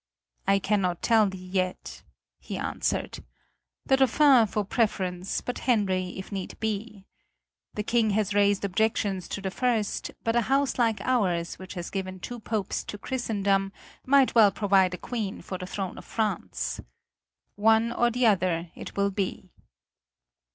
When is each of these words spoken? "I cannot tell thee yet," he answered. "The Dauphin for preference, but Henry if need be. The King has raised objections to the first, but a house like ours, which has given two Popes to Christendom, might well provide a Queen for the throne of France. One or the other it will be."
"I 0.47 0.57
cannot 0.57 1.03
tell 1.03 1.27
thee 1.29 1.37
yet," 1.37 2.01
he 2.39 2.57
answered. 2.57 3.23
"The 3.85 3.97
Dauphin 3.97 4.47
for 4.47 4.65
preference, 4.65 5.41
but 5.41 5.59
Henry 5.69 6.17
if 6.17 6.31
need 6.31 6.59
be. 6.59 7.05
The 7.75 7.83
King 7.83 8.09
has 8.17 8.33
raised 8.33 8.65
objections 8.65 9.27
to 9.27 9.41
the 9.41 9.51
first, 9.51 10.09
but 10.23 10.35
a 10.35 10.41
house 10.49 10.79
like 10.79 11.01
ours, 11.01 11.59
which 11.59 11.75
has 11.75 11.91
given 11.91 12.19
two 12.19 12.39
Popes 12.39 12.83
to 12.85 12.97
Christendom, 12.97 13.71
might 14.03 14.33
well 14.33 14.49
provide 14.49 14.95
a 14.95 14.97
Queen 14.97 15.39
for 15.39 15.59
the 15.59 15.67
throne 15.67 15.99
of 15.99 16.05
France. 16.05 16.81
One 17.55 17.91
or 17.91 18.09
the 18.09 18.25
other 18.25 18.71
it 18.73 18.97
will 18.97 19.11
be." 19.11 19.51